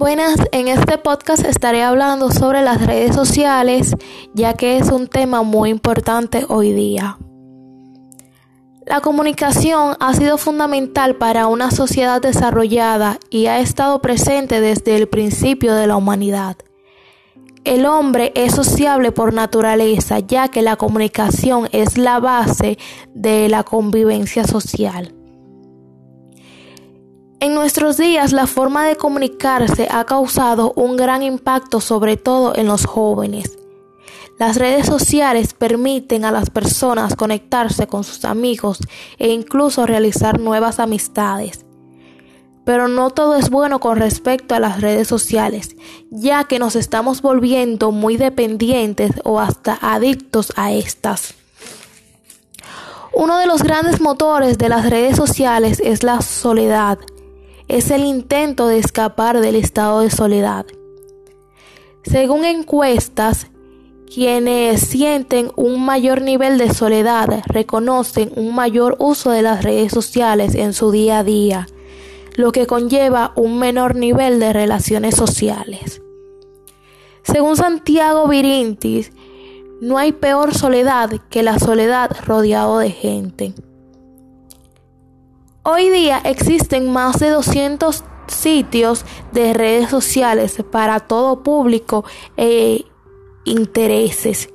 Buenas, 0.00 0.36
en 0.52 0.68
este 0.68 0.96
podcast 0.96 1.44
estaré 1.44 1.82
hablando 1.82 2.30
sobre 2.30 2.62
las 2.62 2.86
redes 2.86 3.14
sociales, 3.14 3.94
ya 4.32 4.54
que 4.54 4.78
es 4.78 4.90
un 4.90 5.08
tema 5.08 5.42
muy 5.42 5.68
importante 5.68 6.46
hoy 6.48 6.72
día. 6.72 7.18
La 8.86 9.02
comunicación 9.02 9.98
ha 10.00 10.14
sido 10.14 10.38
fundamental 10.38 11.16
para 11.16 11.48
una 11.48 11.70
sociedad 11.70 12.22
desarrollada 12.22 13.18
y 13.28 13.44
ha 13.44 13.60
estado 13.60 14.00
presente 14.00 14.62
desde 14.62 14.96
el 14.96 15.06
principio 15.06 15.74
de 15.74 15.86
la 15.86 15.96
humanidad. 15.96 16.56
El 17.64 17.84
hombre 17.84 18.32
es 18.34 18.54
sociable 18.54 19.12
por 19.12 19.34
naturaleza, 19.34 20.18
ya 20.20 20.48
que 20.48 20.62
la 20.62 20.76
comunicación 20.76 21.68
es 21.72 21.98
la 21.98 22.20
base 22.20 22.78
de 23.14 23.50
la 23.50 23.64
convivencia 23.64 24.44
social. 24.44 25.19
En 27.40 27.54
nuestros 27.54 27.96
días 27.96 28.32
la 28.32 28.46
forma 28.46 28.84
de 28.86 28.96
comunicarse 28.96 29.88
ha 29.90 30.04
causado 30.04 30.74
un 30.76 30.98
gran 30.98 31.22
impacto 31.22 31.80
sobre 31.80 32.18
todo 32.18 32.54
en 32.54 32.66
los 32.66 32.84
jóvenes. 32.84 33.58
Las 34.38 34.56
redes 34.56 34.84
sociales 34.84 35.54
permiten 35.54 36.26
a 36.26 36.32
las 36.32 36.50
personas 36.50 37.16
conectarse 37.16 37.86
con 37.86 38.04
sus 38.04 38.26
amigos 38.26 38.80
e 39.18 39.28
incluso 39.28 39.86
realizar 39.86 40.38
nuevas 40.38 40.80
amistades. 40.80 41.64
Pero 42.66 42.88
no 42.88 43.08
todo 43.08 43.36
es 43.36 43.48
bueno 43.48 43.80
con 43.80 43.96
respecto 43.96 44.54
a 44.54 44.60
las 44.60 44.82
redes 44.82 45.08
sociales, 45.08 45.76
ya 46.10 46.44
que 46.44 46.58
nos 46.58 46.76
estamos 46.76 47.22
volviendo 47.22 47.90
muy 47.90 48.18
dependientes 48.18 49.12
o 49.24 49.40
hasta 49.40 49.78
adictos 49.80 50.52
a 50.56 50.72
estas. 50.72 51.32
Uno 53.14 53.38
de 53.38 53.46
los 53.46 53.62
grandes 53.62 54.02
motores 54.02 54.58
de 54.58 54.68
las 54.68 54.90
redes 54.90 55.16
sociales 55.16 55.80
es 55.82 56.02
la 56.02 56.20
soledad 56.20 56.98
es 57.70 57.92
el 57.92 58.04
intento 58.04 58.66
de 58.66 58.78
escapar 58.78 59.40
del 59.40 59.54
estado 59.54 60.00
de 60.00 60.10
soledad. 60.10 60.66
Según 62.02 62.44
encuestas, 62.44 63.46
quienes 64.12 64.80
sienten 64.80 65.52
un 65.54 65.84
mayor 65.84 66.20
nivel 66.20 66.58
de 66.58 66.74
soledad 66.74 67.42
reconocen 67.46 68.32
un 68.34 68.56
mayor 68.56 68.96
uso 68.98 69.30
de 69.30 69.42
las 69.42 69.62
redes 69.62 69.92
sociales 69.92 70.56
en 70.56 70.72
su 70.72 70.90
día 70.90 71.20
a 71.20 71.24
día, 71.24 71.68
lo 72.34 72.50
que 72.50 72.66
conlleva 72.66 73.32
un 73.36 73.60
menor 73.60 73.94
nivel 73.94 74.40
de 74.40 74.52
relaciones 74.52 75.14
sociales. 75.14 76.02
Según 77.22 77.56
Santiago 77.56 78.26
Virintis, 78.26 79.12
no 79.80 79.96
hay 79.96 80.10
peor 80.10 80.54
soledad 80.54 81.10
que 81.30 81.44
la 81.44 81.60
soledad 81.60 82.10
rodeado 82.26 82.78
de 82.78 82.90
gente. 82.90 83.54
Hoy 85.62 85.90
día 85.90 86.22
existen 86.24 86.90
más 86.90 87.20
de 87.20 87.28
200 87.28 88.02
sitios 88.28 89.04
de 89.32 89.52
redes 89.52 89.90
sociales 89.90 90.56
para 90.70 91.00
todo 91.00 91.42
público 91.42 92.04
e 92.38 92.86
intereses 93.44 94.48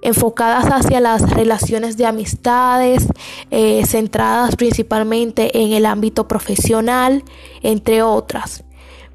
enfocadas 0.00 0.66
hacia 0.66 1.00
las 1.00 1.28
relaciones 1.28 1.96
de 1.96 2.06
amistades, 2.06 3.08
eh, 3.50 3.84
centradas 3.84 4.54
principalmente 4.54 5.58
en 5.60 5.72
el 5.72 5.86
ámbito 5.86 6.28
profesional, 6.28 7.24
entre 7.62 8.02
otras. 8.02 8.62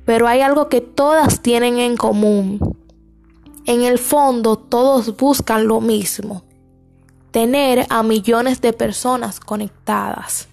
Pero 0.03 0.27
hay 0.27 0.41
algo 0.41 0.67
que 0.67 0.81
todas 0.81 1.41
tienen 1.41 1.77
en 1.79 1.95
común. 1.95 2.77
En 3.65 3.83
el 3.83 3.97
fondo 3.97 4.57
todos 4.57 5.15
buscan 5.15 5.67
lo 5.67 5.79
mismo, 5.79 6.43
tener 7.31 7.85
a 7.89 8.03
millones 8.03 8.59
de 8.59 8.73
personas 8.73 9.39
conectadas. 9.39 10.49